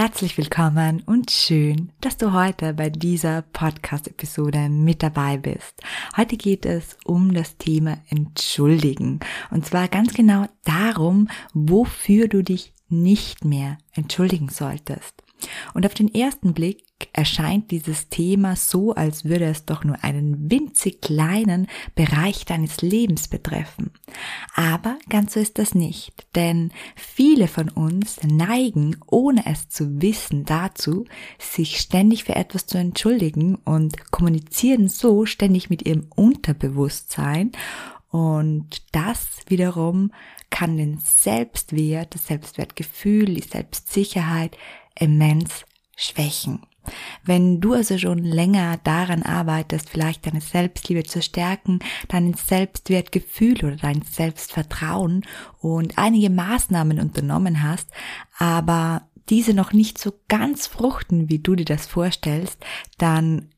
[0.00, 5.74] Herzlich willkommen und schön, dass du heute bei dieser Podcast-Episode mit dabei bist.
[6.16, 9.18] Heute geht es um das Thema Entschuldigen.
[9.50, 15.14] Und zwar ganz genau darum, wofür du dich nicht mehr entschuldigen solltest.
[15.74, 20.50] Und auf den ersten Blick erscheint dieses Thema so, als würde es doch nur einen
[20.50, 23.90] winzig kleinen Bereich deines Lebens betreffen.
[24.54, 30.44] Aber ganz so ist das nicht, denn viele von uns neigen, ohne es zu wissen,
[30.44, 31.04] dazu,
[31.38, 37.52] sich ständig für etwas zu entschuldigen und kommunizieren so ständig mit ihrem Unterbewusstsein
[38.10, 40.12] und das wiederum
[40.50, 44.56] kann den Selbstwert, das Selbstwertgefühl, die Selbstsicherheit
[44.98, 46.60] immens schwächen.
[47.24, 53.76] Wenn du also schon länger daran arbeitest, vielleicht deine Selbstliebe zu stärken, dein Selbstwertgefühl oder
[53.76, 55.24] dein Selbstvertrauen
[55.60, 57.88] und einige Maßnahmen unternommen hast,
[58.38, 62.58] aber diese noch nicht so ganz fruchten, wie du dir das vorstellst,
[62.96, 63.50] dann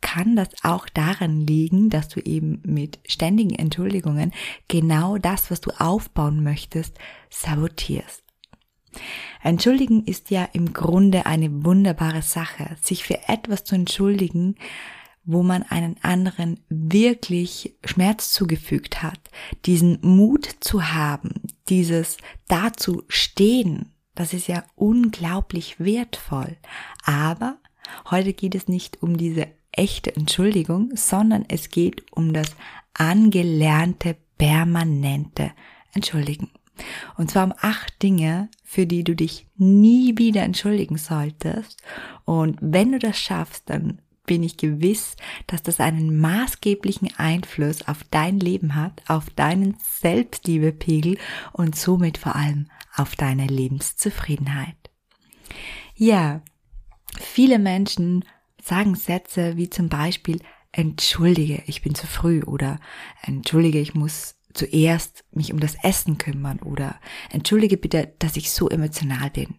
[0.00, 4.32] kann das auch daran liegen, dass du eben mit ständigen Entschuldigungen
[4.68, 6.96] genau das, was du aufbauen möchtest,
[7.30, 8.27] sabotierst.
[9.42, 12.76] Entschuldigen ist ja im Grunde eine wunderbare Sache.
[12.82, 14.56] Sich für etwas zu entschuldigen,
[15.24, 19.20] wo man einen anderen wirklich Schmerz zugefügt hat,
[19.66, 22.16] diesen Mut zu haben, dieses
[22.48, 26.56] dazu stehen, das ist ja unglaublich wertvoll.
[27.04, 27.58] Aber
[28.10, 32.56] heute geht es nicht um diese echte Entschuldigung, sondern es geht um das
[32.94, 35.52] angelernte, permanente
[35.92, 36.50] Entschuldigen.
[37.18, 41.82] Und zwar um acht Dinge, für die du dich nie wieder entschuldigen solltest.
[42.24, 45.16] Und wenn du das schaffst, dann bin ich gewiss,
[45.48, 51.18] dass das einen maßgeblichen Einfluss auf dein Leben hat, auf deinen Selbstliebepegel
[51.52, 54.76] und somit vor allem auf deine Lebenszufriedenheit.
[55.96, 56.42] Ja,
[57.18, 58.24] viele Menschen
[58.62, 60.40] sagen Sätze wie zum Beispiel,
[60.70, 62.78] entschuldige, ich bin zu früh oder
[63.22, 66.96] entschuldige, ich muss zuerst mich um das Essen kümmern oder
[67.30, 69.54] entschuldige bitte, dass ich so emotional bin.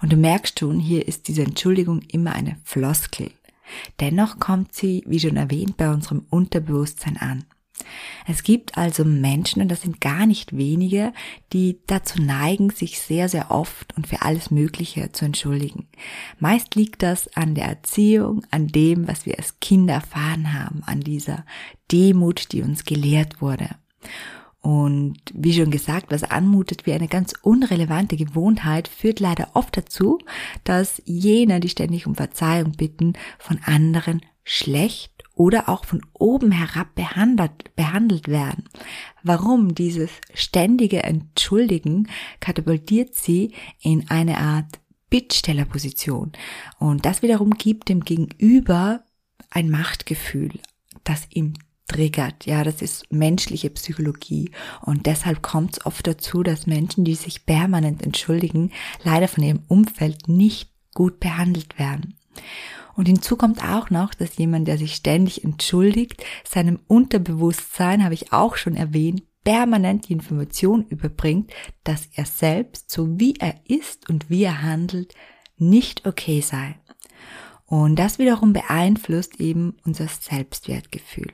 [0.00, 3.30] Und du merkst schon, hier ist diese Entschuldigung immer eine Floskel.
[4.00, 7.44] Dennoch kommt sie, wie schon erwähnt, bei unserem Unterbewusstsein an.
[8.26, 11.12] Es gibt also Menschen, und das sind gar nicht wenige,
[11.52, 15.88] die dazu neigen, sich sehr, sehr oft und für alles Mögliche zu entschuldigen.
[16.38, 21.00] Meist liegt das an der Erziehung, an dem, was wir als Kinder erfahren haben, an
[21.00, 21.44] dieser
[21.92, 23.68] Demut, die uns gelehrt wurde.
[24.60, 30.18] Und wie schon gesagt, was anmutet wie eine ganz unrelevante Gewohnheit, führt leider oft dazu,
[30.64, 36.94] dass jene, die ständig um Verzeihung bitten, von anderen schlecht oder auch von oben herab
[36.94, 38.64] behandelt, behandelt werden.
[39.22, 42.08] Warum dieses ständige Entschuldigen
[42.40, 44.80] katapultiert sie in eine Art
[45.10, 46.32] Bittstellerposition.
[46.78, 49.04] Und das wiederum gibt dem Gegenüber
[49.50, 50.52] ein Machtgefühl,
[51.04, 51.54] das ihm
[51.88, 52.46] triggert.
[52.46, 54.50] Ja, das ist menschliche Psychologie.
[54.82, 59.62] Und deshalb kommt es oft dazu, dass Menschen, die sich permanent entschuldigen, leider von ihrem
[59.68, 62.14] Umfeld nicht gut behandelt werden.
[62.96, 68.32] Und hinzu kommt auch noch, dass jemand, der sich ständig entschuldigt, seinem Unterbewusstsein, habe ich
[68.32, 71.52] auch schon erwähnt, permanent die Information überbringt,
[71.84, 75.14] dass er selbst, so wie er ist und wie er handelt,
[75.56, 76.76] nicht okay sei.
[77.66, 81.32] Und das wiederum beeinflusst eben unser Selbstwertgefühl.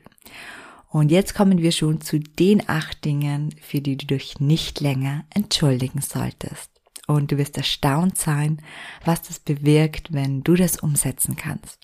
[0.88, 5.24] Und jetzt kommen wir schon zu den acht Dingen, für die du dich nicht länger
[5.30, 6.70] entschuldigen solltest.
[7.06, 8.62] Und du wirst erstaunt sein,
[9.04, 11.80] was das bewirkt, wenn du das umsetzen kannst.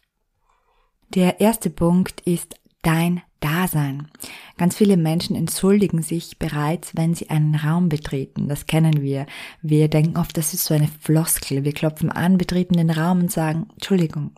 [1.14, 4.08] Der erste Punkt ist dein Dasein.
[4.56, 8.48] Ganz viele Menschen entschuldigen sich bereits, wenn sie einen Raum betreten.
[8.48, 9.26] Das kennen wir.
[9.62, 11.64] Wir denken oft, das ist so eine Floskel.
[11.64, 14.32] Wir klopfen an, betreten den Raum und sagen, Entschuldigung.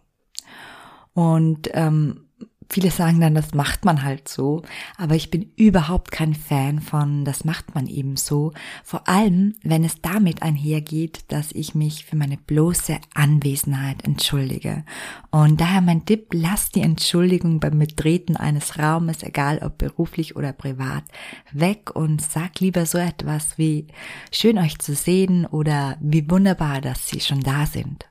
[1.14, 2.26] Und ähm,
[2.72, 4.62] Viele sagen dann, das macht man halt so,
[4.96, 8.52] aber ich bin überhaupt kein Fan von, das macht man eben so,
[8.84, 14.84] vor allem wenn es damit einhergeht, dass ich mich für meine bloße Anwesenheit entschuldige.
[15.32, 20.52] Und daher mein Tipp, lass die Entschuldigung beim Betreten eines Raumes, egal ob beruflich oder
[20.52, 21.02] privat,
[21.50, 23.88] weg und sag lieber so etwas wie
[24.31, 28.06] schön euch zu sehen oder wie wunderbar, dass Sie schon da sind.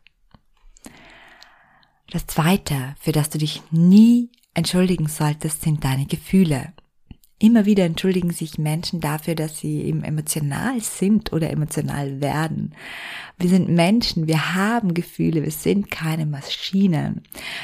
[2.11, 4.29] Das zweite, für das du dich nie
[4.59, 6.73] entschuldigen solltest, sind deine Gefühle.
[7.41, 12.75] Immer wieder entschuldigen sich Menschen dafür, dass sie eben emotional sind oder emotional werden.
[13.37, 17.23] Wir sind Menschen, wir haben Gefühle, wir sind keine Maschinen.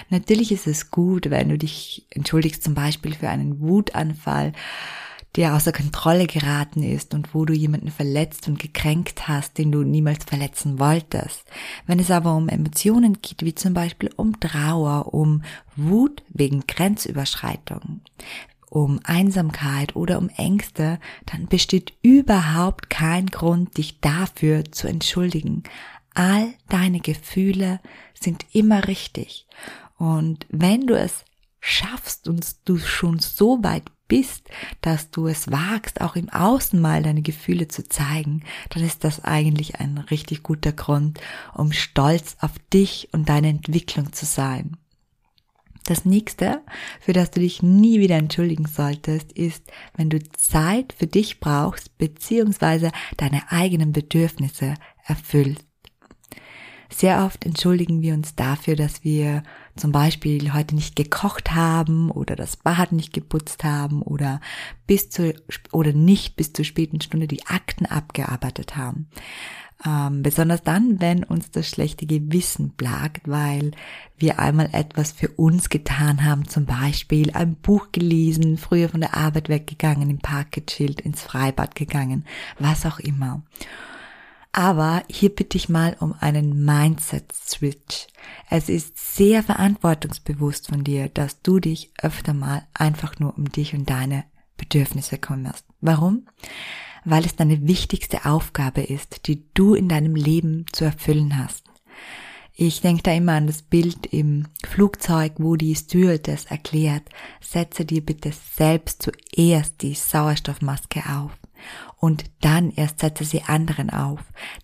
[0.09, 4.53] Natürlich ist es gut, wenn du dich entschuldigst zum Beispiel für einen Wutanfall,
[5.35, 9.83] der außer Kontrolle geraten ist und wo du jemanden verletzt und gekränkt hast, den du
[9.83, 11.43] niemals verletzen wolltest.
[11.87, 15.43] Wenn es aber um Emotionen geht, wie zum Beispiel um Trauer, um
[15.75, 18.01] Wut wegen Grenzüberschreitung,
[18.69, 25.63] um Einsamkeit oder um Ängste, dann besteht überhaupt kein Grund, dich dafür zu entschuldigen.
[26.13, 27.81] All deine Gefühle
[28.13, 29.47] sind immer richtig.
[29.97, 31.25] Und wenn du es
[31.59, 34.49] schaffst und du schon so weit bist,
[34.81, 39.23] dass du es wagst, auch im Außen mal deine Gefühle zu zeigen, dann ist das
[39.23, 41.19] eigentlich ein richtig guter Grund,
[41.53, 44.77] um stolz auf dich und deine Entwicklung zu sein.
[45.85, 46.61] Das nächste,
[46.99, 51.95] für das du dich nie wieder entschuldigen solltest, ist, wenn du Zeit für dich brauchst,
[51.99, 54.73] beziehungsweise deine eigenen Bedürfnisse
[55.03, 55.65] erfüllst.
[56.89, 59.43] Sehr oft entschuldigen wir uns dafür, dass wir
[59.75, 64.39] zum Beispiel heute nicht gekocht haben oder das Bad nicht geputzt haben oder
[64.87, 65.33] bis zu,
[65.71, 69.07] oder nicht bis zur späten Stunde die Akten abgearbeitet haben.
[69.85, 73.71] Ähm, besonders dann, wenn uns das schlechte Gewissen plagt, weil
[74.17, 79.17] wir einmal etwas für uns getan haben, zum Beispiel ein Buch gelesen, früher von der
[79.17, 82.25] Arbeit weggegangen, im Park gechillt, ins Freibad gegangen,
[82.57, 83.43] was auch immer.
[84.57, 88.07] Aber hier bitte ich mal um einen Mindset-Switch.
[88.49, 93.73] Es ist sehr verantwortungsbewusst von dir, dass du dich öfter mal einfach nur um dich
[93.73, 94.23] und deine
[94.55, 95.65] Bedürfnisse kümmerst.
[95.81, 96.25] Warum?
[97.05, 101.63] weil es deine wichtigste Aufgabe ist, die du in deinem Leben zu erfüllen hast.
[102.57, 107.03] Ich denke da immer an das Bild im Flugzeug, wo die Stewardess erklärt,
[107.41, 111.31] setze dir bitte selbst zuerst die Sauerstoffmaske auf
[112.05, 114.19] und dann erst setze sie anderen auf.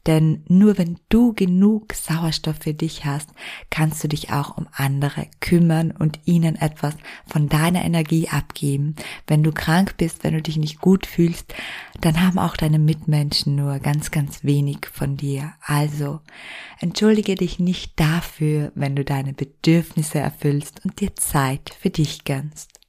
[0.06, 3.32] Denn nur wenn du genug Sauerstoff für dich hast,
[3.72, 6.94] kannst du dich auch um andere kümmern und ihnen etwas
[7.26, 8.96] von deiner Energie abgeben.
[9.26, 11.56] Wenn du krank bist, wenn du dich nicht gut fühlst,
[12.00, 15.54] dann haben auch deine Mitmenschen nur ganz, ganz wenig von dir.
[15.62, 16.20] Also
[16.80, 22.82] entschuldige dich nicht dafür, wenn du deine Bedürfnisse erfüllst und dir Zeit für dich gönnst.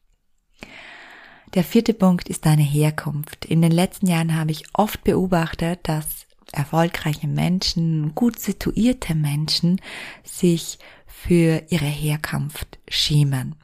[1.55, 3.45] Der vierte Punkt ist deine Herkunft.
[3.45, 9.81] In den letzten Jahren habe ich oft beobachtet, dass erfolgreiche Menschen, gut situierte Menschen
[10.25, 13.55] sich für ihre Herkunft schämen.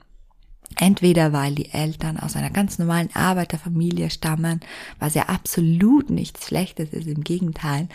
[0.76, 4.60] Entweder weil die Eltern aus einer ganz normalen Arbeiterfamilie stammen,
[4.98, 7.88] was ja absolut nichts Schlechtes ist, im Gegenteil,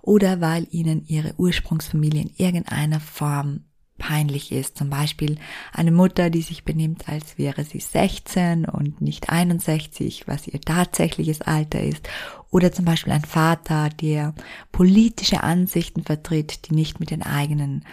[0.00, 3.64] oder weil ihnen ihre Ursprungsfamilie in irgendeiner Form
[3.98, 4.76] peinlich ist.
[4.76, 5.38] Zum Beispiel
[5.72, 11.40] eine Mutter, die sich benimmt, als wäre sie 16 und nicht 61, was ihr tatsächliches
[11.40, 12.08] Alter ist.
[12.50, 14.34] Oder zum Beispiel ein Vater, der
[14.72, 17.84] politische Ansichten vertritt, die nicht mit den eigenen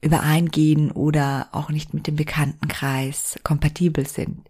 [0.00, 4.48] übereingehen oder auch nicht mit dem Bekanntenkreis kompatibel sind.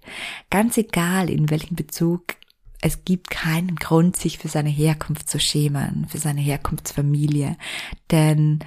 [0.50, 2.34] Ganz egal, in welchem Bezug
[2.80, 7.56] es gibt keinen Grund, sich für seine Herkunft zu schämen, für seine Herkunftsfamilie,
[8.10, 8.58] denn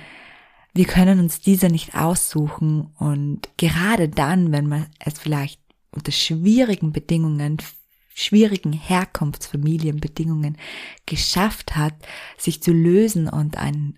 [0.73, 5.59] wir können uns diese nicht aussuchen und gerade dann, wenn man es vielleicht
[5.91, 7.57] unter schwierigen Bedingungen,
[8.13, 10.57] schwierigen Herkunftsfamilienbedingungen
[11.05, 11.95] geschafft hat,
[12.37, 13.95] sich zu lösen und ein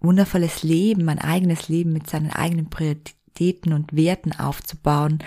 [0.00, 5.18] wundervolles Leben, ein eigenes Leben mit seinen eigenen Prioritäten und Werten aufzubauen,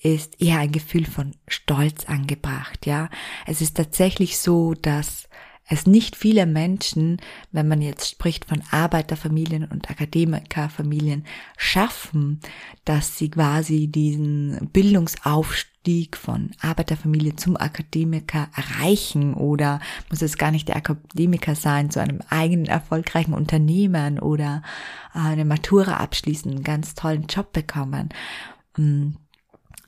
[0.00, 3.10] ist eher ein Gefühl von Stolz angebracht, ja.
[3.46, 5.28] Es ist tatsächlich so, dass
[5.70, 7.18] es nicht viele Menschen,
[7.52, 11.24] wenn man jetzt spricht von Arbeiterfamilien und Akademikerfamilien,
[11.56, 12.40] schaffen,
[12.84, 20.66] dass sie quasi diesen Bildungsaufstieg von Arbeiterfamilie zum Akademiker erreichen oder muss es gar nicht
[20.66, 24.62] der Akademiker sein, zu einem eigenen erfolgreichen Unternehmen oder
[25.12, 28.08] eine Matura abschließen, einen ganz tollen Job bekommen.
[28.76, 29.10] Mm,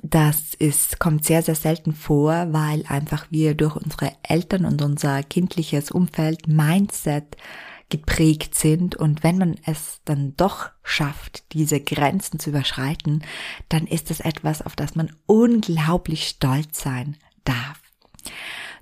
[0.03, 5.23] das ist, kommt sehr, sehr selten vor, weil einfach wir durch unsere Eltern und unser
[5.23, 7.37] kindliches Umfeld, Mindset
[7.89, 8.97] geprägt sind.
[8.97, 13.23] Und wenn man es dann doch schafft, diese Grenzen zu überschreiten,
[13.69, 17.81] dann ist es etwas, auf das man unglaublich stolz sein darf.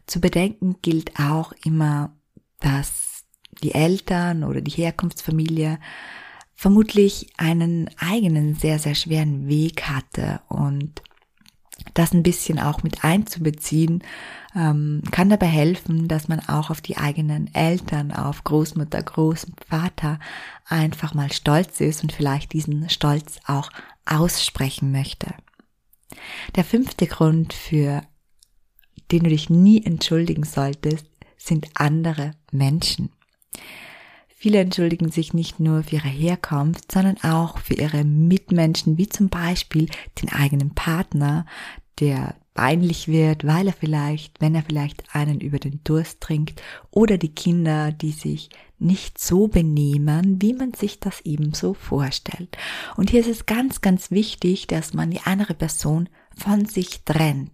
[0.06, 2.16] Zu bedenken gilt auch immer,
[2.60, 3.24] dass
[3.62, 5.78] die Eltern oder die Herkunftsfamilie
[6.54, 11.02] vermutlich einen eigenen sehr, sehr schweren Weg hatte und
[11.94, 14.02] das ein bisschen auch mit einzubeziehen,
[14.54, 20.18] ähm, kann dabei helfen, dass man auch auf die eigenen Eltern, auf Großmutter, Großvater
[20.66, 23.70] einfach mal stolz ist und vielleicht diesen Stolz auch
[24.06, 25.34] aussprechen möchte.
[26.56, 28.02] Der fünfte Grund, für
[29.10, 31.06] den du dich nie entschuldigen solltest,
[31.36, 33.10] sind andere Menschen.
[34.42, 39.28] Viele entschuldigen sich nicht nur für ihre Herkunft, sondern auch für ihre Mitmenschen, wie zum
[39.28, 39.86] Beispiel
[40.22, 41.44] den eigenen Partner,
[41.98, 47.18] der peinlich wird, weil er vielleicht, wenn er vielleicht einen über den Durst trinkt, oder
[47.18, 52.56] die Kinder, die sich nicht so benehmen, wie man sich das eben so vorstellt.
[52.96, 57.50] Und hier ist es ganz, ganz wichtig, dass man die andere Person von sich trennt.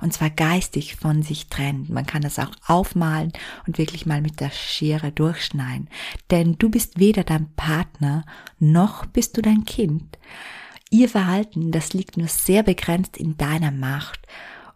[0.00, 1.90] Und zwar geistig von sich trennt.
[1.90, 3.32] Man kann das auch aufmalen
[3.66, 5.88] und wirklich mal mit der Schere durchschneiden.
[6.30, 8.24] Denn du bist weder dein Partner,
[8.58, 10.18] noch bist du dein Kind.
[10.90, 14.20] Ihr Verhalten, das liegt nur sehr begrenzt in deiner Macht.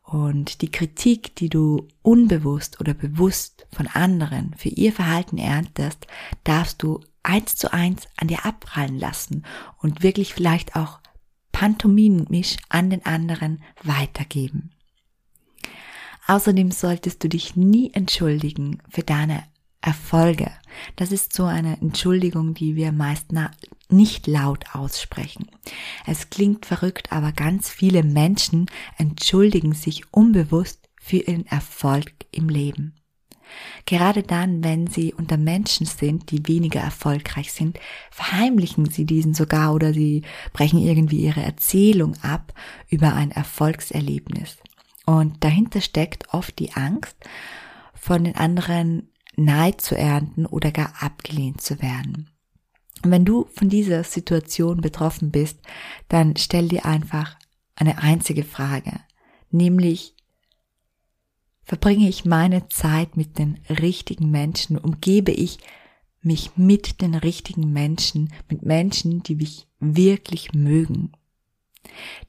[0.03, 6.07] Und die Kritik, die du unbewusst oder bewusst von anderen für ihr Verhalten erntest,
[6.45, 9.45] darfst du eins zu eins an dir abprallen lassen
[9.83, 11.01] und wirklich vielleicht auch
[11.53, 14.71] pantomimisch an den anderen weitergeben.
[16.29, 19.45] Außerdem solltest du dich nie entschuldigen für deine
[19.81, 20.51] Erfolge.
[20.97, 23.33] Das ist so eine Entschuldigung, die wir meist
[23.89, 25.47] nicht laut aussprechen.
[26.07, 28.67] Es klingt verrückt, aber ganz viele Menschen
[28.99, 32.95] entschuldigen sich unbewusst für ihren Erfolg im Leben.
[33.87, 37.81] Gerade dann, wenn sie unter Menschen sind, die weniger erfolgreich sind,
[38.11, 42.53] verheimlichen sie diesen sogar oder sie brechen irgendwie ihre Erzählung ab
[42.91, 44.59] über ein Erfolgserlebnis.
[45.09, 47.17] Und dahinter steckt oft die Angst,
[47.95, 52.29] von den anderen Neid zu ernten oder gar abgelehnt zu werden.
[53.03, 55.61] Und wenn du von dieser Situation betroffen bist,
[56.11, 57.39] dann stell dir einfach
[57.75, 59.01] eine einzige Frage,
[59.51, 60.15] nämlich,
[61.63, 65.59] verbringe ich meine Zeit mit den richtigen Menschen, umgebe ich
[66.21, 71.13] mich mit den richtigen Menschen, mit Menschen, die mich wirklich mögen.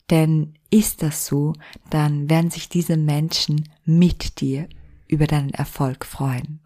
[0.10, 1.54] Denn ist das so,
[1.90, 4.68] dann werden sich diese Menschen mit dir
[5.08, 6.60] über deinen Erfolg freuen.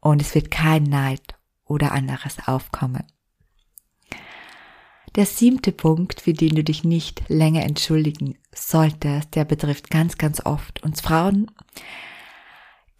[0.00, 3.04] Und es wird kein Neid oder anderes aufkommen.
[5.16, 10.44] Der siebte Punkt, für den du dich nicht länger entschuldigen solltest, der betrifft ganz, ganz
[10.44, 11.50] oft uns Frauen.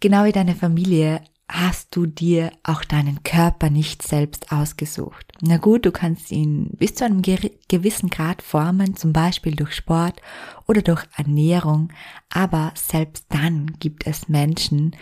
[0.01, 5.33] Genau wie deine Familie hast du dir auch deinen Körper nicht selbst ausgesucht.
[5.41, 10.21] Na gut, du kannst ihn bis zu einem gewissen Grad formen, zum Beispiel durch Sport
[10.65, 11.91] oder durch Ernährung,
[12.29, 14.95] aber selbst dann gibt es Menschen,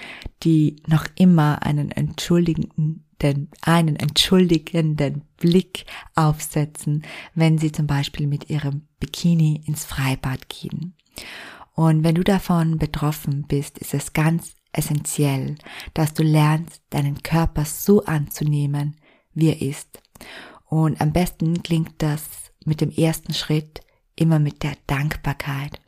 [0.43, 3.05] die noch immer einen entschuldigenden
[3.61, 7.03] einen entschuldigenden Blick aufsetzen,
[7.35, 10.95] wenn sie zum Beispiel mit ihrem Bikini ins Freibad gehen.
[11.75, 15.55] Und wenn du davon betroffen bist, ist es ganz essentiell,
[15.93, 18.95] dass du lernst, deinen Körper so anzunehmen,
[19.33, 20.01] wie er ist.
[20.65, 23.81] Und am besten klingt das mit dem ersten Schritt
[24.15, 25.79] immer mit der Dankbarkeit.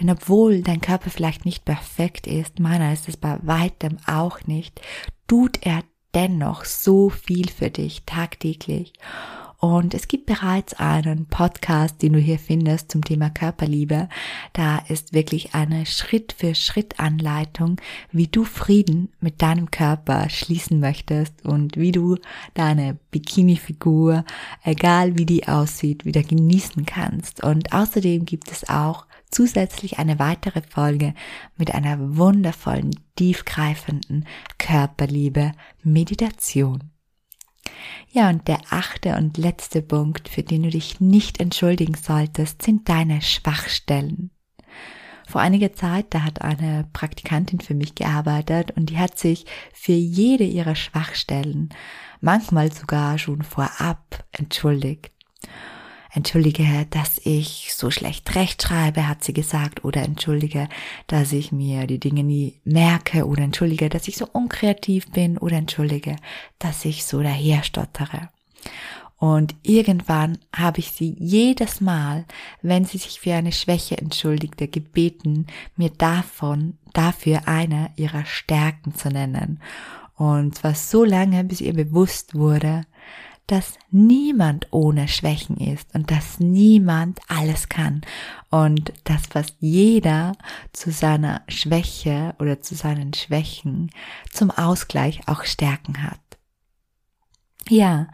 [0.00, 4.80] Denn obwohl dein Körper vielleicht nicht perfekt ist, meiner ist es bei weitem auch nicht,
[5.26, 5.82] tut er
[6.14, 8.92] dennoch so viel für dich tagtäglich.
[9.58, 14.08] Und es gibt bereits einen Podcast, den du hier findest zum Thema Körperliebe.
[14.56, 17.78] Da ist wirklich eine Schritt-für-Schritt-Anleitung,
[18.10, 22.16] wie du Frieden mit deinem Körper schließen möchtest und wie du
[22.54, 24.24] deine Bikini-Figur,
[24.64, 27.44] egal wie die aussieht, wieder genießen kannst.
[27.44, 31.12] Und außerdem gibt es auch zusätzlich eine weitere Folge
[31.58, 34.24] mit einer wundervollen, tiefgreifenden
[34.56, 36.92] Körperliebe Meditation.
[38.10, 42.88] Ja, und der achte und letzte Punkt, für den du dich nicht entschuldigen solltest, sind
[42.88, 44.30] deine Schwachstellen.
[45.26, 49.92] Vor einiger Zeit, da hat eine Praktikantin für mich gearbeitet und die hat sich für
[49.92, 51.70] jede ihrer Schwachstellen,
[52.20, 55.10] manchmal sogar schon vorab entschuldigt
[56.16, 60.68] entschuldige, dass ich so schlecht rechtschreibe, hat sie gesagt, oder entschuldige,
[61.06, 65.58] dass ich mir die Dinge nie merke, oder entschuldige, dass ich so unkreativ bin, oder
[65.58, 66.16] entschuldige,
[66.58, 68.30] dass ich so daherstottere.
[69.18, 72.26] Und irgendwann habe ich sie jedes Mal,
[72.60, 75.46] wenn sie sich für eine Schwäche entschuldigte, gebeten,
[75.76, 79.60] mir davon, dafür eine ihrer Stärken zu nennen.
[80.16, 82.84] Und zwar so lange, bis ihr bewusst wurde,
[83.46, 88.00] dass niemand ohne Schwächen ist und dass niemand alles kann
[88.50, 90.32] und dass fast jeder
[90.72, 93.90] zu seiner Schwäche oder zu seinen Schwächen
[94.32, 96.25] zum Ausgleich auch Stärken hat.
[97.68, 98.08] Ja,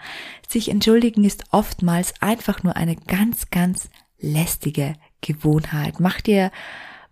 [0.49, 6.01] sich entschuldigen ist oftmals einfach nur eine ganz, ganz lästige Gewohnheit.
[6.01, 6.51] Mach dir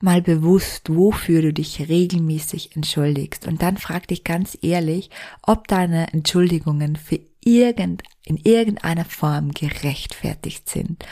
[0.01, 3.47] mal bewusst, wofür du dich regelmäßig entschuldigst.
[3.47, 5.11] Und dann frag dich ganz ehrlich,
[5.43, 11.05] ob deine Entschuldigungen für irgend, in irgendeiner Form gerechtfertigt sind.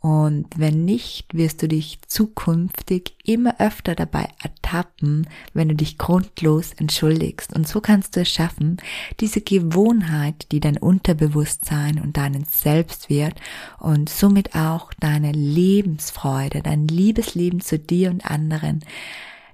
[0.00, 6.72] Und wenn nicht, wirst du dich zukünftig immer öfter dabei ertappen, wenn du dich grundlos
[6.72, 7.52] entschuldigst.
[7.52, 8.76] Und so kannst du es schaffen,
[9.18, 13.40] diese Gewohnheit, die dein Unterbewusstsein und deinen Selbstwert
[13.80, 18.84] und somit auch deine Lebensfreude, dein Liebesleben zu dir und anderen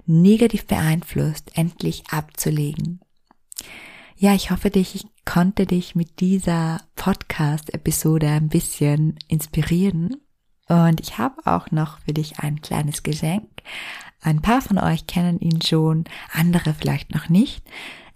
[0.05, 2.99] negativ beeinflusst, endlich abzulegen.
[4.15, 10.17] Ja, ich hoffe, ich konnte dich mit dieser Podcast-Episode ein bisschen inspirieren
[10.67, 13.49] und ich habe auch noch für dich ein kleines Geschenk.
[14.21, 17.63] Ein paar von euch kennen ihn schon, andere vielleicht noch nicht.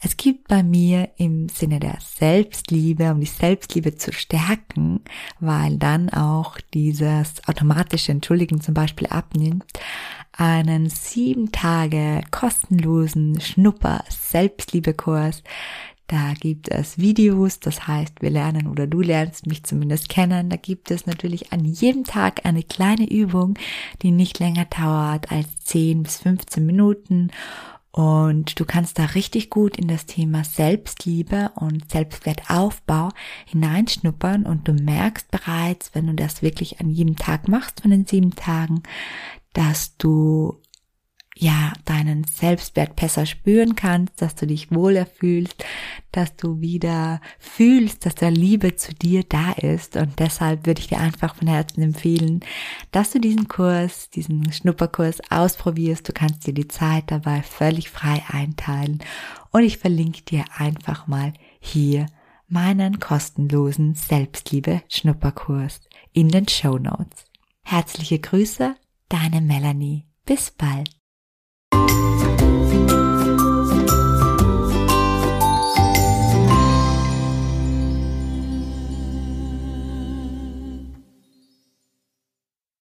[0.01, 5.01] Es gibt bei mir im Sinne der Selbstliebe, um die Selbstliebe zu stärken,
[5.41, 9.65] weil dann auch dieses automatische Entschuldigen zum Beispiel abnimmt,
[10.31, 15.43] einen sieben Tage kostenlosen Schnupper Selbstliebekurs,
[16.09, 20.49] da gibt es Videos, das heißt, wir lernen oder du lernst mich zumindest kennen.
[20.49, 23.59] Da gibt es natürlich an jedem Tag eine kleine Übung,
[24.01, 27.29] die nicht länger dauert als 10 bis 15 Minuten.
[27.91, 33.09] Und du kannst da richtig gut in das Thema Selbstliebe und Selbstwertaufbau
[33.45, 38.07] hineinschnuppern und du merkst bereits, wenn du das wirklich an jedem Tag machst von den
[38.07, 38.81] sieben Tagen,
[39.53, 40.59] dass du
[41.41, 45.63] ja, deinen Selbstwert besser spüren kannst, dass du dich wohler fühlst,
[46.11, 49.95] dass du wieder fühlst, dass der Liebe zu dir da ist.
[49.95, 52.41] Und deshalb würde ich dir einfach von Herzen empfehlen,
[52.91, 56.09] dass du diesen Kurs, diesen Schnupperkurs ausprobierst.
[56.09, 58.99] Du kannst dir die Zeit dabei völlig frei einteilen.
[59.51, 61.31] Und ich verlinke dir einfach mal
[61.61, 62.07] hier
[62.49, 65.79] meinen kostenlosen Selbstliebe-Schnupperkurs
[66.11, 67.23] in den Show Notes.
[67.63, 68.75] Herzliche Grüße,
[69.07, 70.05] deine Melanie.
[70.25, 70.98] Bis bald.
[71.87, 72.98] 嗯。